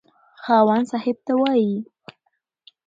[0.43, 1.75] خاوند صاحب ته وايي.